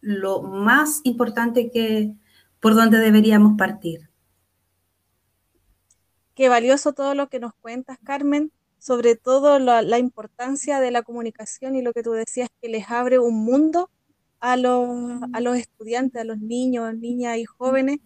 [0.00, 2.14] lo más importante que
[2.60, 4.08] por donde deberíamos partir.
[6.34, 11.02] Qué valioso todo lo que nos cuentas, Carmen, sobre todo la, la importancia de la
[11.02, 13.90] comunicación y lo que tú decías, que les abre un mundo
[14.40, 14.88] a los,
[15.32, 18.00] a los estudiantes, a los niños, niñas y jóvenes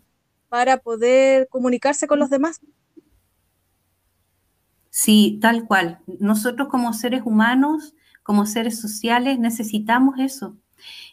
[0.48, 2.60] para poder comunicarse con los demás.
[4.90, 5.98] Sí, tal cual.
[6.20, 10.56] Nosotros como seres humanos, como seres sociales, necesitamos eso.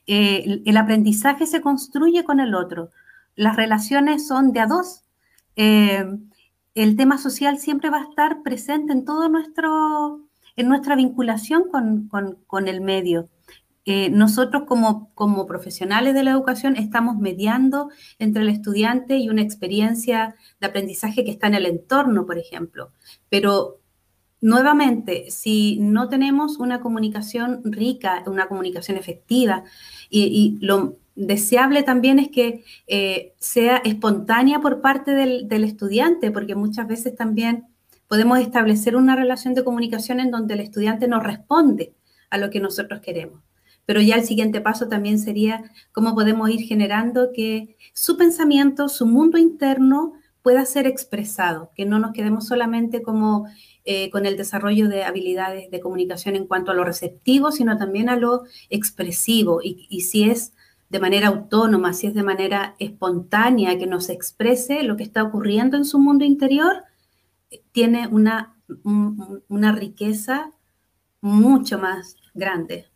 [0.05, 2.91] Eh, el, aprendizaje se construye con el otro.
[3.35, 5.03] Las relaciones son de a dos.
[5.55, 6.05] Eh,
[6.75, 10.21] el tema social siempre va a estar presente en todo nuestro,
[10.55, 12.09] en nuestra vinculación con,
[12.45, 13.29] con el medio.
[13.85, 17.89] Eh, nosotros como, profesionales de la educación estamos mediando
[18.19, 22.91] entre el estudiante y una experiencia de aprendizaje que está en el entorno, por ejemplo.
[23.29, 23.79] Pero
[24.39, 29.63] nuevamente, si no tenemos una comunicación rica, una comunicación efectiva,
[30.09, 36.55] y, lo deseable también es que eh, sea espontánea por parte del, del estudiante, porque
[36.55, 37.65] muchas veces también
[38.07, 41.93] podemos establecer una relación de comunicación en donde el estudiante no responde
[42.29, 43.41] a lo que nosotros queremos.
[43.91, 49.05] Pero ya el siguiente paso también sería cómo podemos ir generando que su pensamiento, su
[49.05, 53.47] mundo interno pueda ser expresado, que no nos quedemos solamente como
[53.83, 58.07] eh, con el desarrollo de habilidades de comunicación en cuanto a lo receptivo, sino también
[58.07, 59.59] a lo expresivo.
[59.61, 60.53] Y, y si es
[60.87, 65.75] de manera autónoma, si es de manera espontánea, que nos exprese lo que está ocurriendo
[65.75, 66.85] en su mundo interior,
[67.73, 68.55] tiene una,
[69.49, 70.49] una riqueza
[71.19, 72.90] mucho más grande.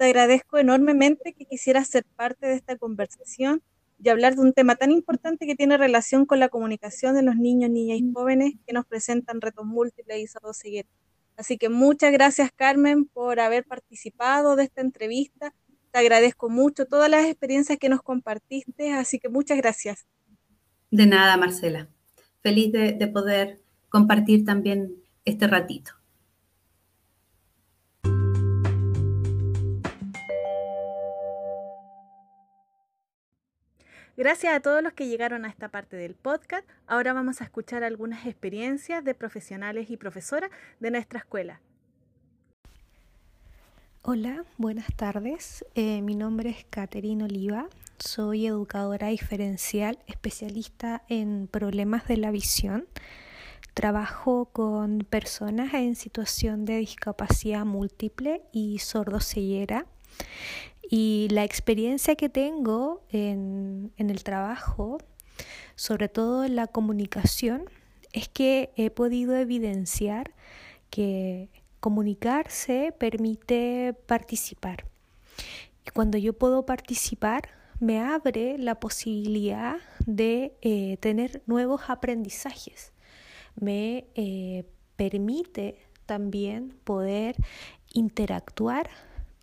[0.00, 3.62] Te agradezco enormemente que quisieras ser parte de esta conversación
[4.02, 7.36] y hablar de un tema tan importante que tiene relación con la comunicación de los
[7.36, 10.88] niños, niñas y jóvenes que nos presentan retos múltiples y sordoceguera.
[11.36, 15.52] Así que muchas gracias, Carmen, por haber participado de esta entrevista.
[15.90, 20.06] Te agradezco mucho todas las experiencias que nos compartiste, así que muchas gracias.
[20.90, 21.90] De nada, Marcela.
[22.42, 23.60] Feliz de, de poder
[23.90, 24.94] compartir también
[25.26, 25.99] este ratito.
[34.20, 36.68] Gracias a todos los que llegaron a esta parte del podcast.
[36.86, 41.62] Ahora vamos a escuchar algunas experiencias de profesionales y profesoras de nuestra escuela.
[44.02, 45.64] Hola, buenas tardes.
[45.74, 47.70] Eh, mi nombre es Caterina Oliva.
[47.98, 52.86] Soy educadora diferencial, especialista en problemas de la visión.
[53.72, 59.86] Trabajo con personas en situación de discapacidad múltiple y sordoceguera.
[60.92, 64.98] Y la experiencia que tengo en, el trabajo,
[65.76, 67.70] sobre todo en la comunicación,
[68.12, 70.34] es que he podido evidenciar
[70.90, 71.48] que
[71.78, 74.84] comunicarse permite participar.
[75.94, 79.76] Cuando yo puedo participar, me abre la posibilidad
[80.06, 82.92] de eh, tener nuevos aprendizajes.
[83.54, 84.64] Me eh,
[84.96, 87.36] permite también poder
[87.92, 88.90] interactuar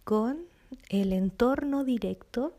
[0.04, 0.47] con
[0.90, 2.56] el entorno directo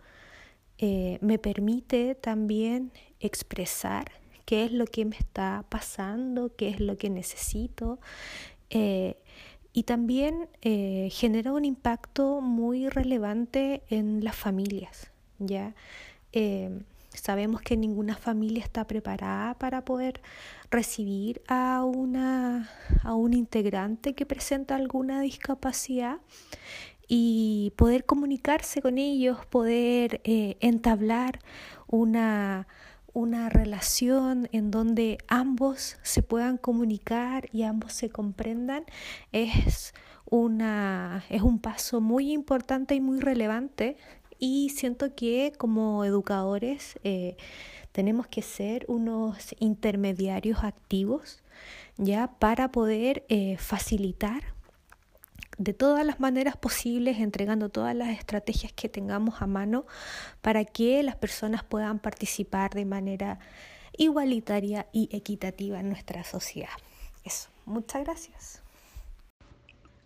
[0.78, 4.12] eh, me permite también expresar
[4.44, 7.98] qué es lo que me está pasando, qué es lo que necesito.
[8.70, 9.16] Eh,
[9.72, 15.10] y también eh, genera un impacto muy relevante en las familias.
[15.38, 15.74] ¿ya?
[17.12, 20.20] sabemos que ninguna familia está preparada para poder
[20.70, 22.70] recibir a, una,
[23.02, 26.18] a un integrante que presenta alguna discapacidad
[27.08, 31.40] y poder comunicarse con ellos, poder eh, entablar
[31.86, 32.68] una,
[33.14, 38.84] una relación en donde ambos se puedan comunicar y ambos se comprendan
[39.32, 39.94] es
[40.30, 43.96] una es un paso muy importante y muy relevante.
[44.38, 47.36] Y siento que como educadores eh,
[47.92, 51.42] tenemos que ser unos intermediarios activos
[51.96, 54.57] ya para poder eh, facilitar
[55.58, 59.86] de todas las maneras posibles, entregando todas las estrategias que tengamos a mano
[60.40, 63.40] para que las personas puedan participar de manera
[63.96, 66.70] igualitaria y equitativa en nuestra sociedad.
[67.24, 68.62] Eso, muchas gracias.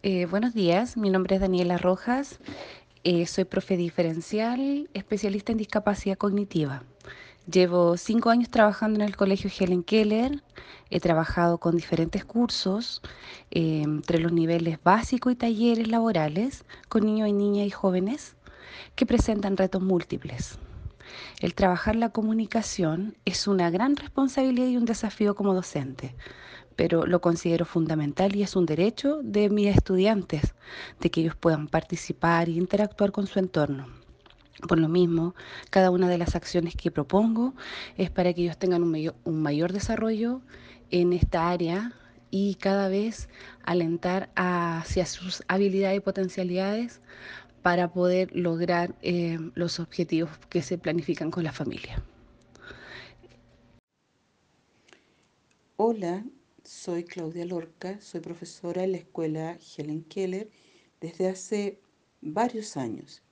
[0.03, 2.41] Eh, buenos días, mi nombre es Daniela Rojas,
[3.05, 6.83] eh, soy profe diferencial, especialista en discapacidad cognitiva.
[7.51, 10.45] Llevo cinco años trabajando en el colegio Helen Keller.
[10.91, 13.03] He trabajado con diferentes cursos
[13.51, 18.37] eh, entre los niveles básicos y talleres laborales con niños y niñas y jóvenes
[18.95, 20.61] que presentan retos múltiples.
[21.41, 26.15] El trabajar la comunicación es una gran responsabilidad y un desafío como docente,
[26.77, 30.55] pero lo considero fundamental y es un derecho de mis estudiantes,
[31.01, 34.02] de que ellos puedan participar e interactuar con su entorno.
[34.69, 35.35] Por lo mismo,
[35.71, 37.55] cada una de las acciones que propongo
[37.97, 40.41] es para que ellos tengan un mayor, desarrollo
[40.91, 41.93] en esta área
[42.31, 43.29] y cada vez
[43.65, 47.01] alentar hacia sus habilidades y potencialidades
[47.63, 52.03] para poder lograr eh, los objetivos que se planifican con la familia.
[55.77, 56.25] Hola,
[56.63, 60.49] soy Claudia Lorca, soy profesora en la escuela Helen Keller
[61.01, 61.81] desde hace
[62.21, 63.23] varios años.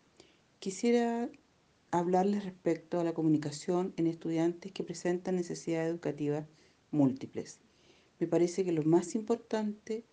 [0.61, 1.31] Quisiera
[1.91, 6.45] hablarles respecto a la comunicación en estudiantes que presentan necesidades educativas
[6.91, 7.61] múltiples.
[8.19, 10.05] Me parece que lo más importante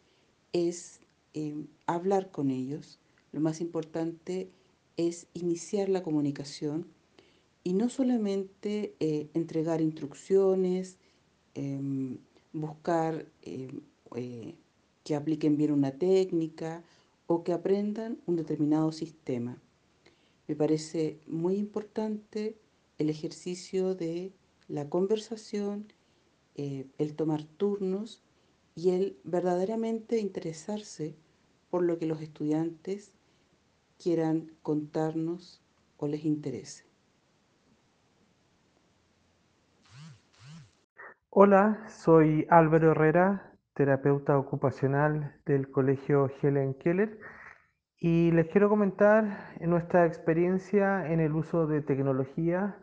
[0.54, 1.02] es
[1.34, 2.98] eh, hablar con ellos,
[3.34, 4.50] lo más importante
[4.96, 6.88] es iniciar la comunicación
[7.66, 10.98] y no solamente eh, entregar instrucciones,
[11.56, 12.20] em,
[12.54, 13.82] buscar em,
[14.16, 14.56] eh,
[15.04, 16.86] que apliquen bien una técnica
[17.26, 19.62] o que aprendan un determinado sistema.
[20.48, 22.58] Me parece muy importante
[22.98, 24.34] el ejercicio de
[24.70, 25.92] la conversación,
[26.56, 28.24] eh, el tomar turnos
[28.76, 31.16] y el verdaderamente interesarse
[31.70, 33.14] por lo que los estudiantes
[34.02, 35.62] quieran contarnos
[35.98, 36.86] o les interese.
[41.30, 47.20] Hola, soy Álvaro Herrera, terapeuta ocupacional del Colegio Helen Keller
[48.00, 52.78] y les quiero comentar nuestra experiencia en el uso de tecnología,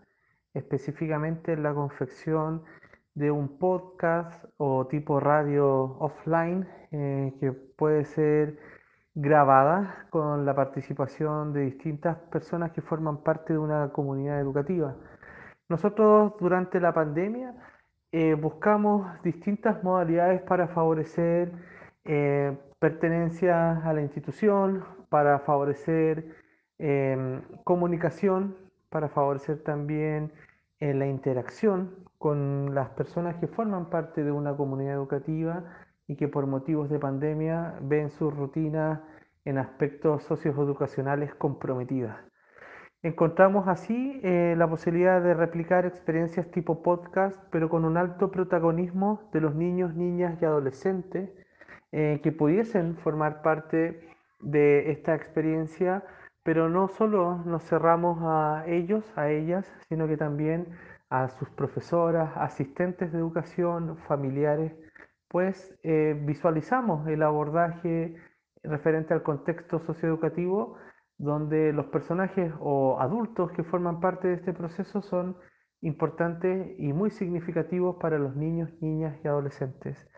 [0.54, 2.64] específicamente en la confección
[3.14, 8.58] de un podcast o tipo radio offline eh, que puede ser
[9.14, 14.96] grabada con la participación de distintas personas que forman parte de una comunidad educativa.
[15.68, 17.54] Nosotros durante la pandemia
[18.10, 21.52] eh, buscamos distintas modalidades para favorecer
[22.04, 24.84] eh, pertenencia a la institución,
[25.14, 26.24] para favorecer
[26.76, 28.56] em, comunicación,
[28.90, 30.32] para favorecer también
[30.80, 35.62] eh, la interacción con las personas que forman parte de una comunidad educativa
[36.08, 39.04] y que por motivos de pandemia ven su rutina
[39.44, 42.16] en aspectos socioeducacionales comprometidas.
[43.04, 49.30] Encontramos así eh, la posibilidad de replicar experiencias tipo podcast, pero con un alto protagonismo
[49.32, 51.30] de los niños, niñas y adolescentes
[51.92, 56.04] eh, que pudiesen formar parte de esta experiencia,
[56.42, 60.68] pero no solo nos cerramos a ellos, a ellas, sino que también
[61.10, 64.72] a sus profesoras, asistentes de educación, familiares,
[65.28, 68.14] pues eh, visualizamos el abordaje
[68.62, 70.76] referente al contexto socioeducativo,
[71.18, 75.36] donde los personajes o adultos que forman parte de este proceso son
[75.80, 80.08] importantes y muy significativos para los niños, niñas y adolescentes.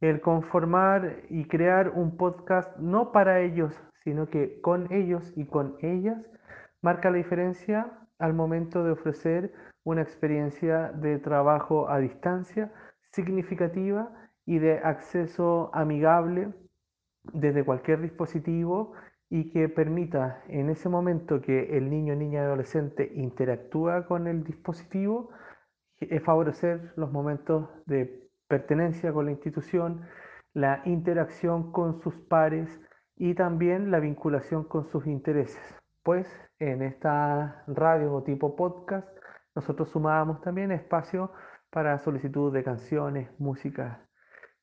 [0.00, 5.76] El conformar y crear un podcast no para ellos, sino que con ellos y con
[5.82, 6.18] ellas,
[6.80, 9.52] marca la diferencia al momento de ofrecer
[9.84, 12.72] una experiencia de trabajo a distancia
[13.12, 14.10] significativa
[14.46, 16.52] y de acceso amigable
[17.32, 18.94] desde cualquier dispositivo
[19.28, 25.30] y que permita en ese momento que el niño, niña, adolescente interactúa con el dispositivo,
[26.00, 30.02] eh, favorecer los momentos de pertenencia con la institución,
[30.52, 32.68] la interacción con sus pares
[33.16, 35.62] y también la vinculación con sus intereses.
[36.02, 36.26] Pues
[36.58, 39.08] en esta radio o tipo podcast
[39.54, 41.32] nosotros sumábamos también espacio
[41.70, 44.06] para solicitud de canciones, música,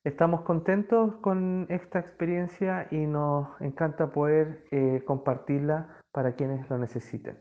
[0.07, 7.37] Estamos contentos con esta experiencia y nos encanta poder eh, compartirla para quienes lo necesiten.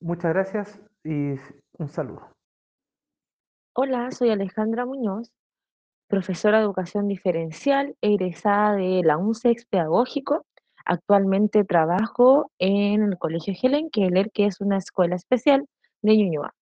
[0.00, 1.34] Muchas gracias y
[1.78, 2.26] un saludo.
[3.74, 5.30] Hola, soy Alejandra Muñoz,
[6.08, 10.46] profesora de educación diferencial, egresada de la UNCEX Pedagógico.
[10.84, 15.66] Actualmente trabajo en el Colegio Helen Keller, que es una escuela especial
[16.02, 16.54] de Ñuñoa.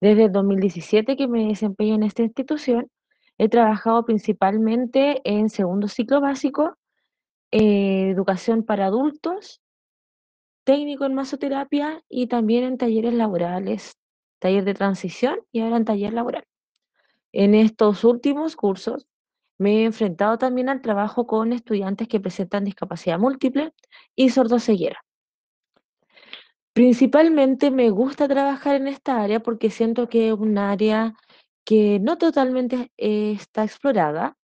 [0.00, 2.90] Desde el 2017 que me desempeño en esta institución,
[3.38, 6.76] He trabajado principalmente en segundo ciclo básico,
[7.52, 9.62] eh, educación para adultos,
[10.64, 13.96] técnico en masoterapia y también en talleres laborales,
[14.40, 16.44] taller de transición y ahora en taller laboral.
[17.32, 19.06] En estos últimos cursos
[19.58, 23.72] me he enfrentado también al trabajo con estudiantes que presentan discapacidad múltiple
[24.14, 25.04] y sordoceguera.
[26.72, 31.14] Principalmente me gusta trabajar en esta área porque siento que es un área
[31.64, 34.36] que no totalmente está explorada.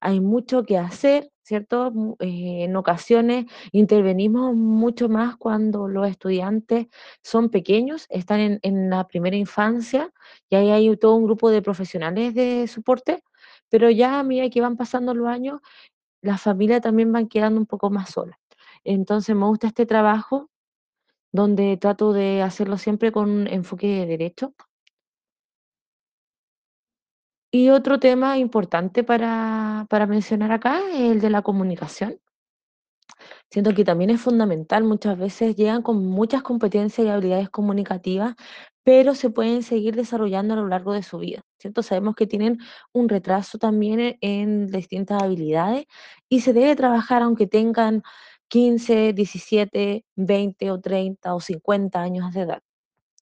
[0.00, 1.92] Hay mucho que hacer, ¿cierto?
[2.20, 6.86] Eh, en ocasiones intervenimos mucho más cuando los estudiantes
[7.22, 10.12] son pequeños, están en, en la primera infancia
[10.50, 13.22] y ahí hay todo un grupo de profesionales de soporte,
[13.68, 15.60] pero ya a medida que van pasando los años,
[16.22, 18.38] las familias también van quedando un poco más solas.
[18.84, 20.50] Entonces me gusta este trabajo
[21.32, 24.54] donde trato de hacerlo siempre con un enfoque derecho.
[27.54, 32.18] Y otro tema importante para, para mencionar acá es el de la comunicación.
[33.50, 38.34] Siento que también es fundamental, muchas veces llegan con muchas competencias y habilidades comunicativas,
[38.82, 41.82] pero se pueden seguir desarrollando a lo largo de su vida, ¿cierto?
[41.82, 42.58] Sabemos que tienen
[42.92, 45.84] un retraso también e- en distintas habilidades
[46.30, 48.02] y se debe trabajar aunque tengan
[48.48, 52.62] 15, 17, 20 o 30 o 50 años de edad.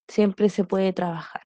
[0.08, 1.42] Siempre se puede trabajar.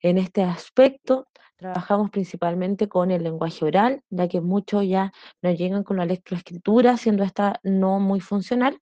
[0.00, 5.84] En este aspecto, trabajamos principalmente con el lenguaje oral, ya que muchos ya nos llegan
[5.84, 8.80] con la lectoescritura, siendo esta no muy funcional,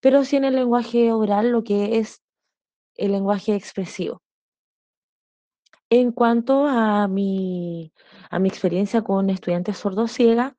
[0.00, 2.22] pero sí en el lenguaje oral lo que es
[2.96, 4.22] el lenguaje expresivo.
[5.90, 7.92] En cuanto a mi,
[8.30, 10.54] a mi experiencia con estudiantes sordociegas,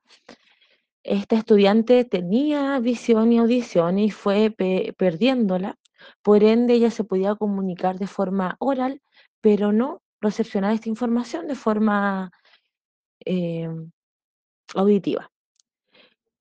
[1.02, 5.78] esta estudiante tenía visión y audición y fue pe- perdiéndola,
[6.22, 9.02] por ende ella se podía comunicar de forma oral,
[9.40, 12.30] pero no recepcionar esta información de forma
[13.24, 13.68] eh,
[14.74, 15.30] auditiva.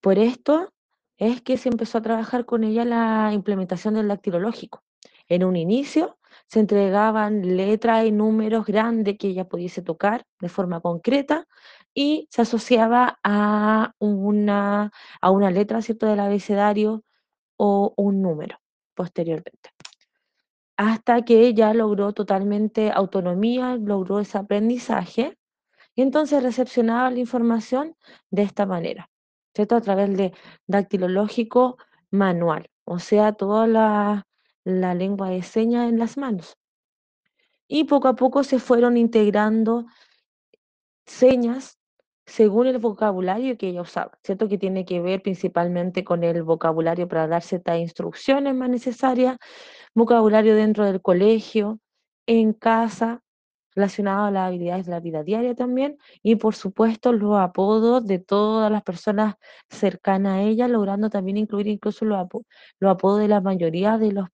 [0.01, 0.73] Por esto
[1.17, 4.83] es que se empezó a trabajar con ella la implementación del dactilológico.
[5.27, 6.17] En un inicio
[6.47, 11.47] se entregaban letras y números grandes que ella pudiese tocar de forma concreta
[11.93, 16.05] y se asociaba a una, a una letra ¿cierto?
[16.05, 17.03] del abecedario
[17.57, 18.59] o un número
[18.93, 19.69] posteriormente.
[20.77, 25.37] Hasta que ella logró totalmente autonomía, logró ese aprendizaje
[25.95, 27.95] y entonces recepcionaba la información
[28.29, 29.09] de esta manera,
[29.53, 29.75] ¿cierto?
[29.75, 30.33] A través de
[30.67, 31.77] dactilológico
[32.11, 34.27] manual, o sea, toda la,
[34.65, 36.57] la lengua de señas en las manos.
[37.67, 39.85] Y poco a poco se fueron integrando
[41.05, 41.77] señas
[42.25, 44.47] según el vocabulario que ella usaba, ¿cierto?
[44.47, 49.37] Que tiene que ver principalmente con el vocabulario para dar ciertas instrucciones más necesarias,
[49.95, 51.79] vocabulario dentro del colegio,
[52.27, 53.21] en casa,
[53.75, 58.19] relacionado a las habilidades de la vida diaria también, y por supuesto los apodos de
[58.19, 59.35] todas las personas
[59.69, 62.45] cercanas a ella, logrando también incluir incluso los, apo-
[62.79, 64.27] los apodos de la mayoría de, los,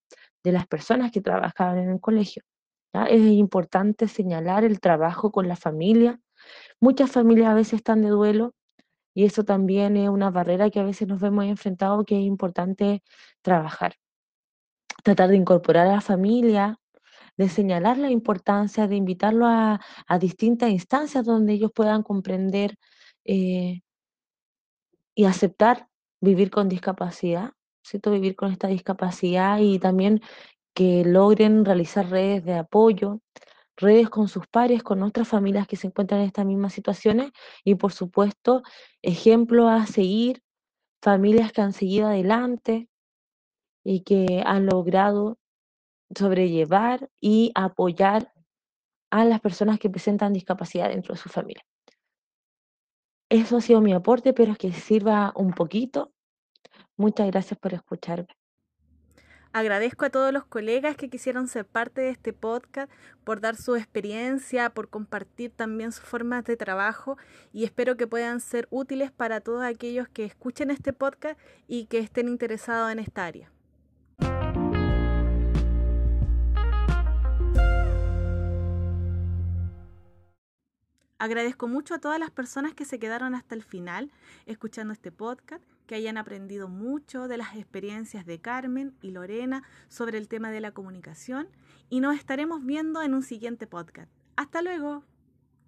[0.44, 2.44] de las personas que trabajaban en el colegio.
[3.10, 6.20] Es importante señalar el trabajo con la familia.
[6.82, 8.54] Muchas familias a veces están de duelo
[9.16, 13.02] y eso también es una barrera que a veces nos vemos enfrentados que es importante
[13.42, 14.01] trabajar.
[15.04, 16.80] Tratar de incorporar a la familia,
[17.38, 19.80] de señalar la importancia, de invitarlo a,
[20.20, 22.78] distintas instancias donde ellos puedan comprender
[23.26, 23.82] eh,
[25.16, 25.88] y aceptar
[26.22, 28.12] vivir con discapacidad, ¿cierto?
[28.12, 30.22] Vivir con esta discapacidad y también
[30.74, 33.22] que logren realizar redes de apoyo,
[33.76, 37.32] redes con sus pares, con otras familias que se encuentran en estas mismas situaciones
[37.64, 38.64] y por supuesto
[39.02, 40.44] ejemplos a seguir,
[41.02, 42.91] familias que han seguido adelante
[43.84, 45.38] y que han logrado
[46.16, 48.34] sobrellevar y apoyar
[49.10, 51.64] a las personas que presentan discapacidad dentro de su familia.
[53.30, 56.12] Eso ha sido mi aporte, pero que sirva un poquito.
[56.98, 58.28] Muchas gracias por escucharme.
[59.54, 62.90] Agradezco a todos los colegas que quisieron ser parte de este podcast,
[63.26, 67.18] por dar su experiencia, por compartir también sus formas de trabajo
[67.52, 72.00] y espero que puedan ser útiles para todos aquellos que escuchen este podcast y que
[72.00, 73.52] estén interesados en esta área.
[81.22, 84.10] Agradezco mucho a todas las personas que se quedaron hasta el final
[84.48, 90.18] escuchando este podcast, que hayan aprendido mucho de las experiencias de Carmen y Lorena sobre
[90.18, 91.48] el tema de la comunicación
[91.92, 94.10] y nos estaremos viendo en un siguiente podcast.
[94.36, 95.11] Hasta luego.